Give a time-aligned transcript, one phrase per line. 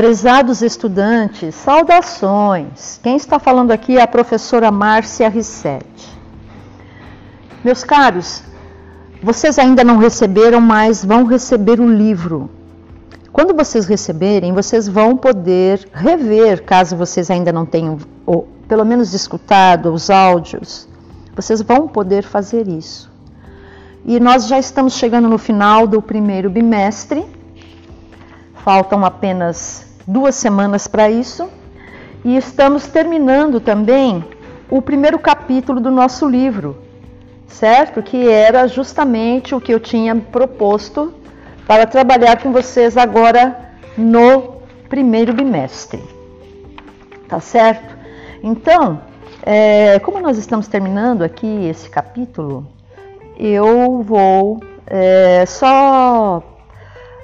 [0.00, 2.98] Prezados estudantes, saudações.
[3.02, 6.08] Quem está falando aqui é a professora Márcia Rissetti.
[7.62, 8.42] Meus caros,
[9.22, 12.48] vocês ainda não receberam, mas vão receber o livro.
[13.30, 19.12] Quando vocês receberem, vocês vão poder rever, caso vocês ainda não tenham, ou pelo menos
[19.12, 20.88] escutado os áudios,
[21.36, 23.12] vocês vão poder fazer isso.
[24.06, 27.22] E nós já estamos chegando no final do primeiro bimestre,
[28.64, 31.48] faltam apenas duas semanas para isso.
[32.24, 34.24] E estamos terminando também
[34.68, 36.76] o primeiro capítulo do nosso livro,
[37.46, 38.02] certo?
[38.02, 41.14] Que era justamente o que eu tinha proposto
[41.66, 46.02] para trabalhar com vocês agora no primeiro bimestre.
[47.26, 47.96] Tá certo?
[48.42, 49.00] Então,
[49.42, 52.66] é, como nós estamos terminando aqui esse capítulo,
[53.38, 56.42] eu vou é, só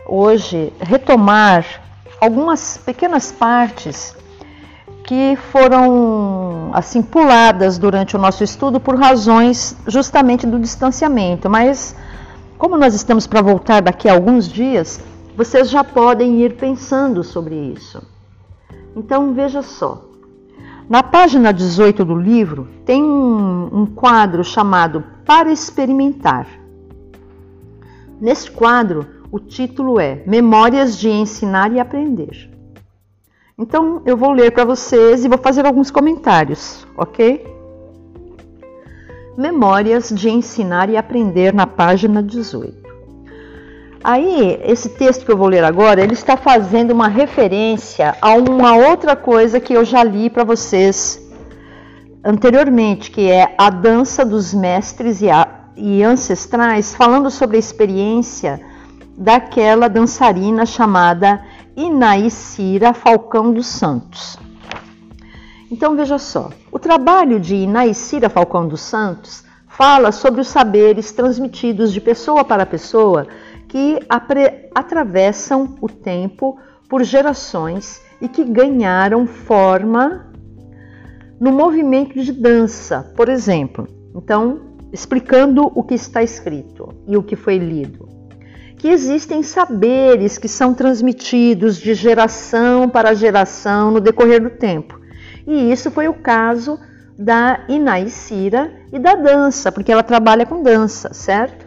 [0.07, 1.86] hoje retomar
[2.21, 4.17] algumas pequenas partes
[5.05, 11.95] que foram assim puladas durante o nosso estudo por razões justamente do distanciamento, mas
[12.59, 15.01] como nós estamos para voltar daqui a alguns dias,
[15.37, 18.03] vocês já podem ir pensando sobre isso.
[18.97, 20.03] Então veja só.
[20.89, 26.47] Na página 18 do livro tem um, um quadro chamado Para Experimentar.
[28.21, 32.51] Nesse quadro, o título é Memórias de Ensinar e Aprender.
[33.59, 37.47] Então eu vou ler para vocês e vou fazer alguns comentários, ok?
[39.37, 42.87] Memórias de Ensinar e Aprender na página 18.
[44.05, 48.77] Aí, esse texto que eu vou ler agora, ele está fazendo uma referência a uma
[48.77, 51.21] outra coisa que eu já li para vocês
[52.23, 58.61] anteriormente, que é a dança dos mestres e, a, e ancestrais, falando sobre a experiência
[59.17, 61.43] daquela dançarina chamada
[61.75, 64.39] Inaicira Falcão dos Santos.
[65.71, 71.93] Então veja só, o trabalho de Inaicira Falcão dos Santos fala sobre os saberes transmitidos
[71.93, 73.27] de pessoa para pessoa
[73.69, 73.99] que
[74.75, 76.59] atravessam o tempo
[76.89, 80.33] por gerações e que ganharam forma
[81.41, 83.89] no movimento de dança, por exemplo.
[84.15, 84.61] Então,
[84.93, 88.06] explicando o que está escrito e o que foi lido
[88.87, 95.01] que existem saberes que são transmitidos de geração para geração no decorrer do tempo.
[95.45, 96.79] E isso foi o caso
[97.19, 101.67] da Inaicira e da dança, porque ela trabalha com dança, certo?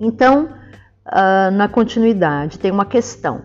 [0.00, 0.48] Então,
[1.08, 3.42] uh, na continuidade, tem uma questão.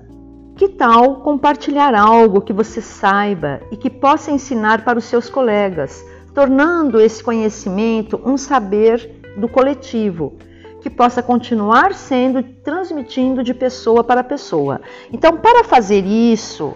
[0.56, 6.06] Que tal compartilhar algo que você saiba e que possa ensinar para os seus colegas,
[6.32, 10.38] tornando esse conhecimento um saber do coletivo?
[10.84, 14.82] Que possa continuar sendo transmitindo de pessoa para pessoa.
[15.14, 16.76] Então, para fazer isso,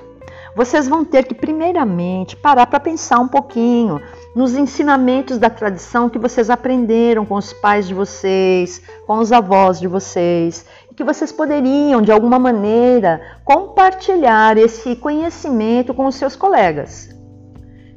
[0.56, 4.02] vocês vão ter que primeiramente parar para pensar um pouquinho
[4.34, 9.78] nos ensinamentos da tradição que vocês aprenderam com os pais de vocês, com os avós
[9.78, 16.36] de vocês, e que vocês poderiam de alguma maneira compartilhar esse conhecimento com os seus
[16.36, 17.10] colegas.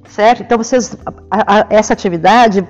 [0.09, 0.43] Certo?
[0.43, 0.97] Então vocês
[1.31, 2.67] a, a, essa atividade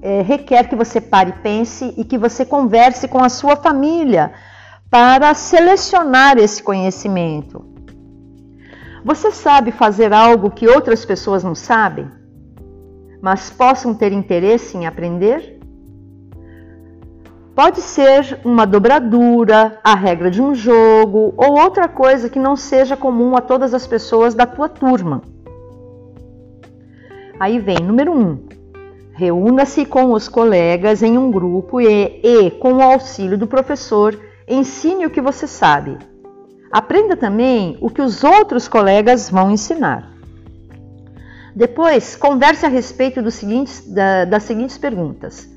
[0.00, 4.32] é, requer que você pare e pense e que você converse com a sua família
[4.90, 7.64] para selecionar esse conhecimento.
[9.04, 12.10] Você sabe fazer algo que outras pessoas não sabem,
[13.22, 15.58] mas possam ter interesse em aprender?
[17.54, 22.96] Pode ser uma dobradura, a regra de um jogo ou outra coisa que não seja
[22.96, 25.22] comum a todas as pessoas da tua turma.
[27.40, 28.20] Aí vem número 1.
[28.20, 28.47] Um,
[29.18, 35.06] Reúna-se com os colegas em um grupo e, e, com o auxílio do professor, ensine
[35.06, 35.98] o que você sabe.
[36.70, 40.08] Aprenda também o que os outros colegas vão ensinar.
[41.52, 45.50] Depois, converse a respeito seguintes, da, das seguintes perguntas.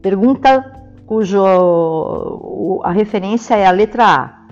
[0.00, 1.42] Pergunta cujo
[2.84, 4.46] a referência é a letra A.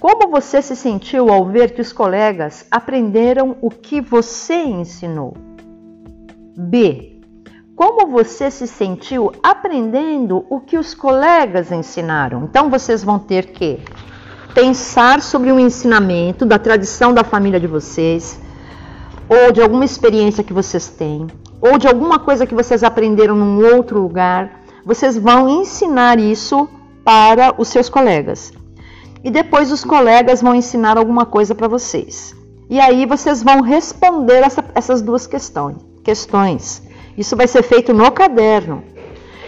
[0.00, 5.45] Como você se sentiu ao ver que os colegas aprenderam o que você ensinou?
[6.56, 7.20] B.
[7.76, 12.44] Como você se sentiu aprendendo o que os colegas ensinaram?
[12.44, 13.78] Então vocês vão ter que
[14.54, 18.40] pensar sobre um ensinamento da tradição da família de vocês,
[19.28, 21.26] ou de alguma experiência que vocês têm,
[21.60, 24.62] ou de alguma coisa que vocês aprenderam num outro lugar.
[24.82, 26.66] Vocês vão ensinar isso
[27.04, 28.50] para os seus colegas.
[29.22, 32.34] E depois os colegas vão ensinar alguma coisa para vocês.
[32.70, 36.80] E aí vocês vão responder essa, essas duas questões questões.
[37.18, 38.84] Isso vai ser feito no caderno.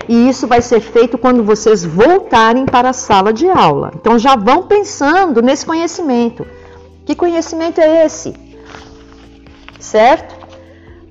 [0.09, 3.93] E isso vai ser feito quando vocês voltarem para a sala de aula.
[3.95, 6.45] Então já vão pensando nesse conhecimento.
[7.07, 8.35] Que conhecimento é esse?
[9.79, 10.37] Certo?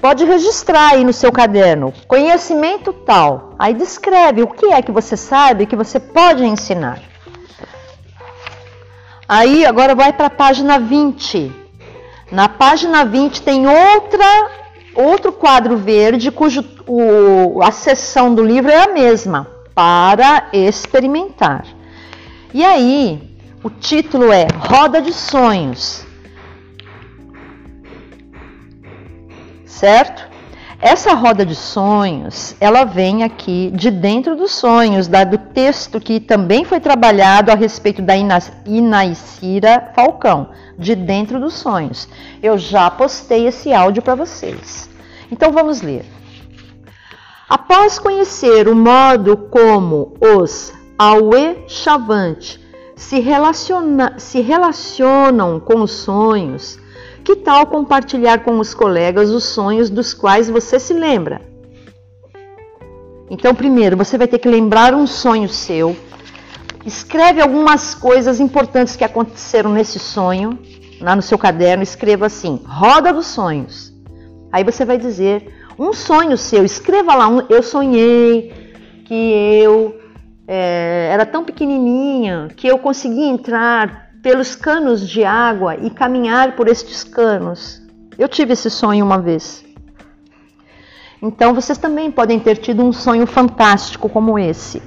[0.01, 3.55] Pode registrar aí no seu caderno, conhecimento tal.
[3.57, 6.99] Aí descreve o que é que você sabe que você pode ensinar.
[9.27, 11.51] Aí agora vai para a página 20.
[12.31, 14.27] Na página 20 tem outra
[14.97, 21.65] outro quadro verde cujo o, a seção do livro é a mesma, para experimentar.
[22.53, 23.21] E aí,
[23.63, 26.07] o título é Roda de Sonhos.
[29.77, 30.26] certo?
[30.79, 36.19] Essa roda de sonhos, ela vem aqui de dentro dos sonhos, da, do texto que
[36.19, 42.07] também foi trabalhado a respeito da Inaicira Falcão, de dentro dos sonhos.
[42.43, 44.87] Eu já postei esse áudio para vocês.
[45.31, 46.05] Então vamos ler.
[47.49, 52.59] Após conhecer o modo como os Aue Chavante
[52.95, 56.77] se, relaciona, se relacionam com os sonhos,
[57.27, 61.41] que tal compartilhar com os colegas os sonhos dos quais você se lembra?
[63.29, 65.93] Então, primeiro, você vai ter que lembrar um sonho seu.
[66.85, 70.57] Escreve algumas coisas importantes que aconteceram nesse sonho,
[71.01, 71.83] lá no seu caderno.
[71.83, 73.93] Escreva assim: Roda dos sonhos.
[74.49, 76.63] Aí você vai dizer um sonho seu.
[76.63, 78.53] Escreva lá: um, Eu sonhei
[79.03, 79.99] que eu
[80.47, 86.67] é, era tão pequenininha que eu conseguia entrar pelos canos de água e caminhar por
[86.67, 87.81] estes canos.
[88.19, 89.63] Eu tive esse sonho uma vez.
[91.21, 94.83] Então vocês também podem ter tido um sonho fantástico como esse.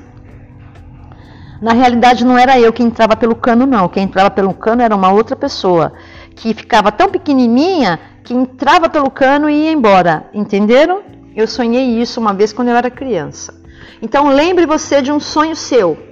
[1.63, 3.89] Na realidade, não era eu que entrava pelo cano, não.
[3.89, 5.95] Quem entrava pelo cano era uma outra pessoa
[6.37, 10.29] que ficava tão pequenininha que entrava pelo cano e ia embora.
[10.35, 11.01] Entenderam?
[11.35, 13.59] Eu sonhei isso uma vez quando eu era criança.
[14.03, 16.10] Então lembre você de um sonho seu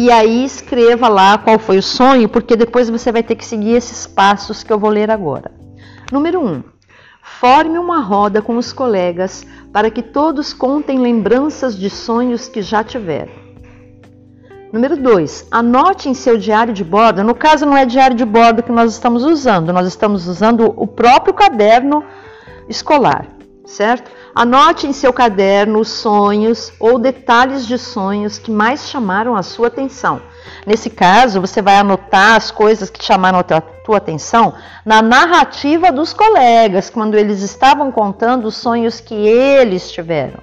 [0.00, 3.74] e aí escreva lá qual foi o sonho, porque depois você vai ter que seguir
[3.74, 5.50] esses passos que eu vou ler agora.
[6.12, 6.46] Número 1.
[6.46, 6.62] Um,
[7.20, 12.84] forme uma roda com os colegas para que todos contem lembranças de sonhos que já
[12.84, 13.32] tiveram.
[14.72, 15.48] Número 2.
[15.50, 17.24] Anote em seu diário de bordo.
[17.24, 20.86] No caso, não é diário de bordo que nós estamos usando, nós estamos usando o
[20.86, 22.04] próprio caderno
[22.68, 23.26] escolar,
[23.66, 24.12] certo?
[24.38, 29.66] Anote em seu caderno os sonhos ou detalhes de sonhos que mais chamaram a sua
[29.66, 30.22] atenção.
[30.64, 34.54] Nesse caso, você vai anotar as coisas que chamaram a tua atenção
[34.86, 40.38] na narrativa dos colegas, quando eles estavam contando os sonhos que eles tiveram.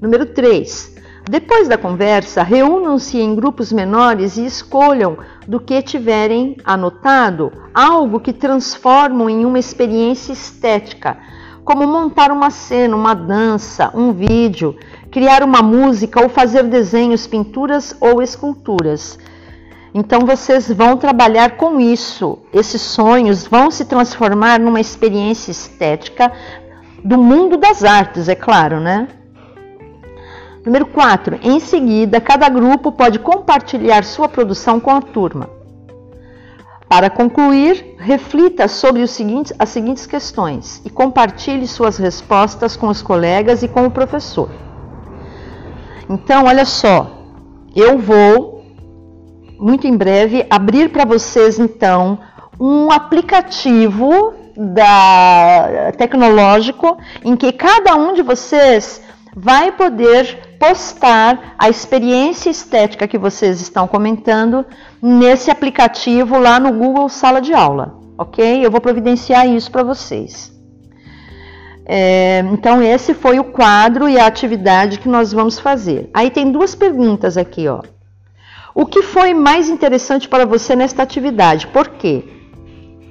[0.00, 0.93] Número 3.
[1.28, 5.16] Depois da conversa, reúnam-se em grupos menores e escolham
[5.48, 11.16] do que tiverem anotado algo que transformam em uma experiência estética,
[11.64, 14.76] como montar uma cena, uma dança, um vídeo,
[15.10, 19.18] criar uma música ou fazer desenhos, pinturas ou esculturas.
[19.94, 22.38] Então vocês vão trabalhar com isso.
[22.52, 26.30] Esses sonhos vão se transformar numa experiência estética
[27.02, 29.08] do mundo das artes, é claro, né?
[30.64, 31.40] Número 4.
[31.42, 35.50] Em seguida, cada grupo pode compartilhar sua produção com a turma.
[36.88, 43.62] Para concluir, reflita sobre seguintes, as seguintes questões e compartilhe suas respostas com os colegas
[43.62, 44.48] e com o professor.
[46.08, 47.10] Então, olha só,
[47.74, 48.64] eu vou
[49.58, 52.18] muito em breve abrir para vocês então
[52.58, 59.02] um aplicativo da tecnológico em que cada um de vocês
[59.34, 64.64] vai poder postar a experiência estética que vocês estão comentando
[65.02, 68.64] nesse aplicativo lá no Google Sala de Aula, ok?
[68.64, 70.50] Eu vou providenciar isso para vocês.
[71.84, 76.08] É, então, esse foi o quadro e a atividade que nós vamos fazer.
[76.14, 77.82] Aí tem duas perguntas aqui, ó.
[78.74, 81.66] O que foi mais interessante para você nesta atividade?
[81.66, 82.24] Por quê?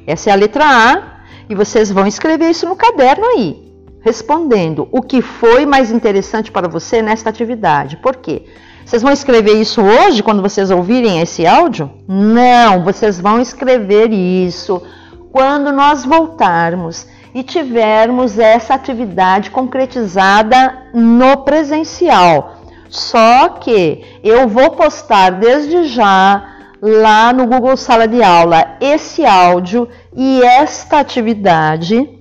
[0.08, 3.73] Essa é a letra A e vocês vão escrever isso no caderno aí
[4.04, 7.98] respondendo o que foi mais interessante para você nesta atividade.
[7.98, 8.44] Por quê?
[8.86, 11.90] Vocês vão escrever isso hoje, quando vocês ouvirem esse áudio?
[12.08, 14.84] Não, vocês vão escrever isso
[15.32, 22.58] quando nós voltarmos e tivermos essa atividade concretizada no presencial.
[22.90, 29.88] Só que eu vou postar desde já lá no Google Sala de Aula esse áudio
[30.16, 32.20] e esta atividade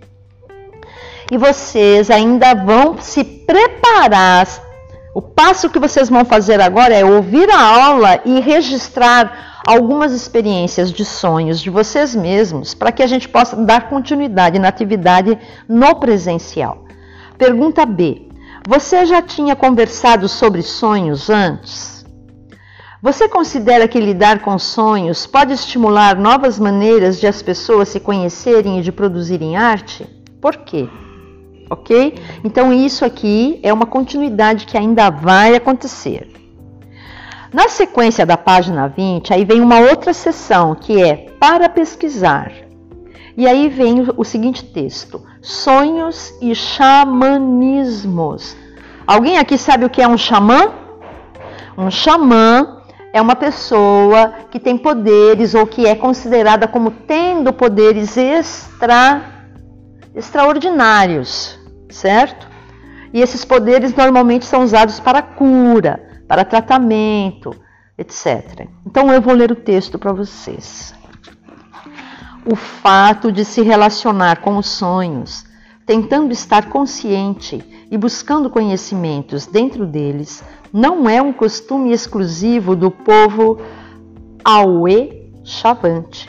[1.33, 4.47] e vocês ainda vão se preparar.
[5.15, 10.93] O passo que vocês vão fazer agora é ouvir a aula e registrar algumas experiências
[10.93, 15.95] de sonhos de vocês mesmos, para que a gente possa dar continuidade na atividade no
[15.95, 16.85] presencial.
[17.39, 18.29] Pergunta B.
[18.69, 22.05] Você já tinha conversado sobre sonhos antes?
[23.01, 28.79] Você considera que lidar com sonhos pode estimular novas maneiras de as pessoas se conhecerem
[28.79, 30.07] e de produzirem arte?
[30.39, 30.91] Por quê?
[31.73, 32.15] Ok?
[32.45, 36.31] Então, isso aqui é uma continuidade que ainda vai acontecer.
[37.51, 42.53] Na sequência da página 20, aí vem uma outra seção que é para pesquisar.
[43.35, 48.55] E aí vem o seguinte texto: sonhos e xamanismos.
[49.07, 50.73] Alguém aqui sabe o que é um xamã?
[51.79, 52.83] Um xamã
[53.15, 59.23] é uma pessoa que tem poderes ou que é considerada como tendo poderes extra,
[60.15, 61.62] extraordinários,
[61.93, 62.49] certo?
[63.13, 67.55] E esses poderes normalmente são usados para cura, para tratamento,
[67.99, 68.69] etc.
[68.87, 70.95] Então eu vou ler o texto para vocês.
[72.45, 75.45] O fato de se relacionar com os sonhos,
[75.87, 83.61] tentando estar consciente e buscando conhecimentos dentro deles, não é um costume exclusivo do povo
[84.43, 86.29] Aue Chavante,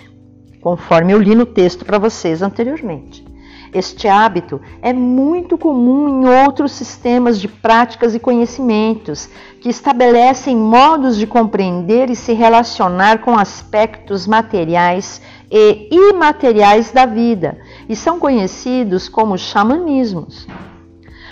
[0.62, 3.33] conforme eu li no texto para vocês anteriormente.
[3.74, 9.28] Este hábito é muito comum em outros sistemas de práticas e conhecimentos
[9.60, 17.58] que estabelecem modos de compreender e se relacionar com aspectos materiais e imateriais da vida
[17.90, 20.48] e são conhecidos como xamanismos.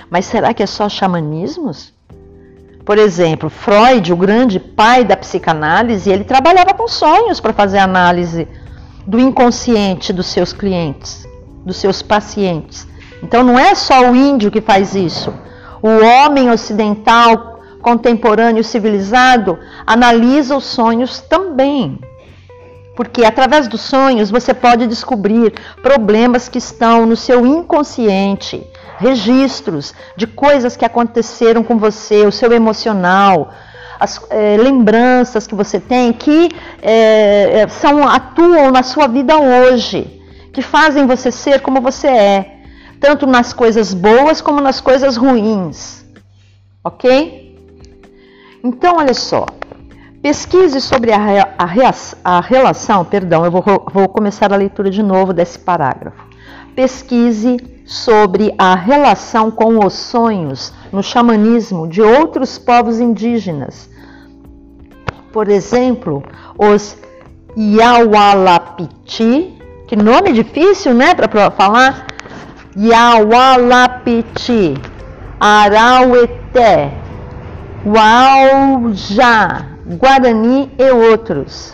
[0.10, 1.94] Mas será que é só xamanismos?
[2.84, 8.48] Por exemplo, Freud, o grande pai da psicanálise, ele trabalhava com sonhos para fazer análise
[9.06, 11.30] do inconsciente dos seus clientes
[11.66, 12.88] dos seus pacientes.
[13.24, 15.34] Então não é só o índio que faz isso.
[15.82, 22.00] O homem ocidental, contemporâneo, civilizado, analisa os sonhos também.
[22.96, 28.66] Porque através dos sonhos você pode descobrir problemas que estão no seu inconsciente,
[28.98, 33.52] registros de coisas que aconteceram com você, o seu emocional,
[34.00, 36.50] as é, lembranças que você tem que
[36.82, 40.21] é, são atuam na sua vida hoje
[40.52, 42.62] que fazem você ser como você é,
[43.00, 46.06] tanto nas coisas boas como nas coisas ruins.
[46.84, 47.58] Ok?
[48.64, 49.46] Então, olha só.
[50.22, 51.68] Pesquise sobre a, a,
[52.24, 56.30] a relação, perdão, eu vou, vou começar a leitura de novo desse parágrafo.
[56.76, 63.90] Pesquise sobre a relação com os sonhos no xamanismo de outros povos indígenas.
[65.34, 66.24] Por exemplo,
[66.58, 66.96] os
[67.58, 69.61] Yawalapiti,
[69.92, 72.08] que nome difícil, né, para falar?
[72.78, 74.74] Yawalapiti,
[75.38, 76.94] Araueté,
[77.86, 79.66] Uaujá,
[80.00, 81.74] Guarani e outros.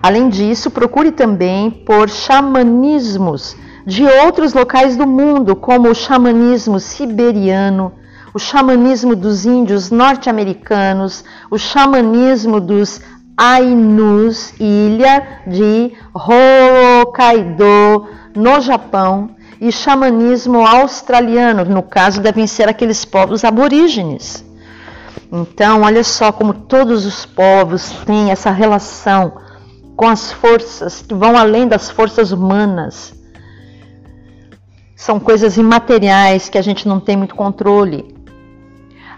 [0.00, 7.94] Além disso, procure também por xamanismos de outros locais do mundo, como o xamanismo siberiano,
[8.32, 13.00] o xamanismo dos índios norte-americanos, o xamanismo dos
[13.36, 23.44] Ainus, ilha de Hokkaido, no Japão, e xamanismo australiano, no caso devem ser aqueles povos
[23.44, 24.44] aborígenes.
[25.30, 29.32] Então, olha só como todos os povos têm essa relação
[29.96, 33.14] com as forças que vão além das forças humanas.
[34.96, 38.14] São coisas imateriais que a gente não tem muito controle.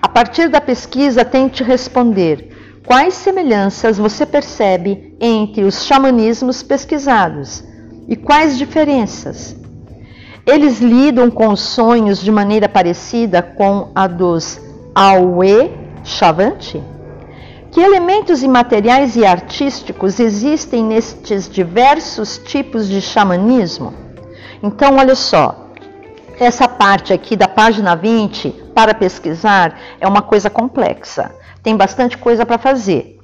[0.00, 2.53] A partir da pesquisa, tente responder
[2.86, 7.64] Quais semelhanças você percebe entre os xamanismos pesquisados
[8.06, 9.56] e quais diferenças?
[10.46, 14.60] Eles lidam com os sonhos de maneira parecida com a dos
[14.94, 15.72] Aue
[16.04, 16.82] Chavante?
[17.70, 23.94] Que elementos imateriais e artísticos existem nestes diversos tipos de xamanismo?
[24.62, 25.70] Então, olha só,
[26.38, 31.31] essa parte aqui da página 20, para pesquisar, é uma coisa complexa
[31.64, 33.19] tem bastante coisa para fazer.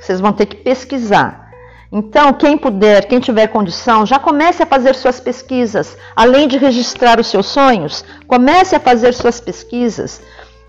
[0.00, 1.50] Vocês vão ter que pesquisar.
[1.92, 5.96] Então, quem puder, quem tiver condição, já comece a fazer suas pesquisas.
[6.14, 10.22] Além de registrar os seus sonhos, comece a fazer suas pesquisas,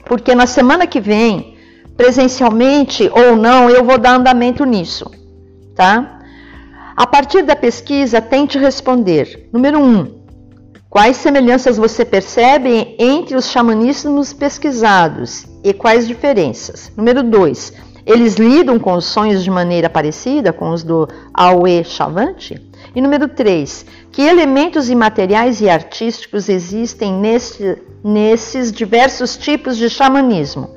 [0.06, 1.58] porque na semana que vem,
[1.96, 5.10] presencialmente ou não, eu vou dar andamento nisso,
[5.76, 6.20] tá?
[6.96, 9.50] A partir da pesquisa, tente responder.
[9.52, 9.84] Número 1.
[9.84, 10.25] Um,
[10.96, 16.90] quais semelhanças você percebe entre os xamanismos pesquisados e quais diferenças?
[16.96, 17.74] Número 2.
[18.06, 22.66] Eles lidam com os sonhos de maneira parecida com os do Aue Chavante?
[22.96, 23.86] E número 3.
[24.10, 30.70] Que elementos imateriais e artísticos existem nesse, nesses diversos tipos de xamanismo?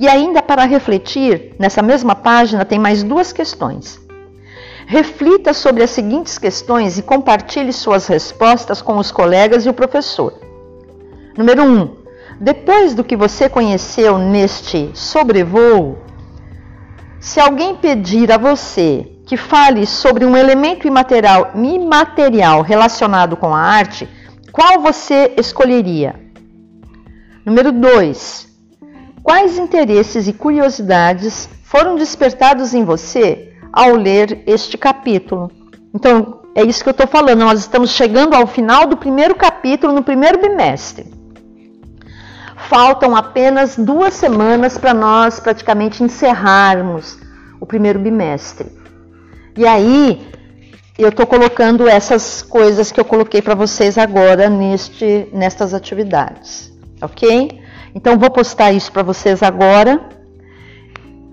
[0.00, 4.00] E ainda para refletir, nessa mesma página tem mais duas questões.
[4.90, 10.32] Reflita sobre as seguintes questões e compartilhe suas respostas com os colegas e o professor.
[11.36, 11.66] Número 1.
[11.66, 11.96] Um,
[12.40, 15.98] depois do que você conheceu neste sobrevoo,
[17.20, 23.60] se alguém pedir a você que fale sobre um elemento imaterial, imaterial relacionado com a
[23.60, 24.08] arte,
[24.50, 26.18] qual você escolheria?
[27.44, 28.48] Número 2.
[29.22, 35.50] Quais interesses e curiosidades foram despertados em você ao ler este capítulo?
[35.94, 37.40] Então, é isso que eu estou falando.
[37.40, 41.18] Nós estamos chegando ao final do primeiro capítulo, no primeiro bimestre
[42.68, 47.18] faltam apenas duas semanas para nós praticamente encerrarmos
[47.60, 48.70] o primeiro bimestre.
[49.56, 50.28] E aí
[50.98, 57.60] eu estou colocando essas coisas que eu coloquei para vocês agora neste, nestas atividades, ok?
[57.94, 60.17] Então vou postar isso para vocês agora.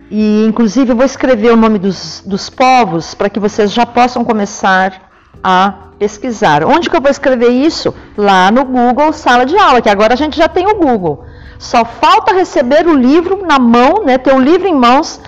[0.09, 4.23] E inclusive eu vou escrever o nome dos, dos povos para que vocês já possam
[4.23, 5.09] começar
[5.43, 6.63] a pesquisar.
[6.63, 7.93] Onde que eu vou escrever isso?
[8.17, 11.23] Lá no Google Sala de Aula, que agora a gente já tem o Google.
[11.57, 15.19] Só falta receber o livro na mão, né, ter o livro em mãos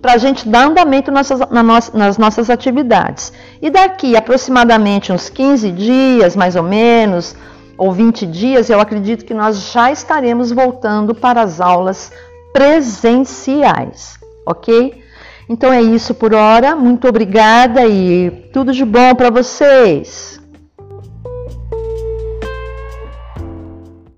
[0.00, 3.32] para a gente dar andamento nessas, na nas nossas atividades.
[3.60, 7.36] E daqui aproximadamente uns 15 dias, mais ou menos,
[7.78, 12.12] ou 20 dias, eu acredito que nós já estaremos voltando para as aulas
[12.52, 15.02] presenciais, ok?
[15.48, 16.74] Então é isso por hora.
[16.74, 20.41] Muito obrigada e tudo de bom para vocês.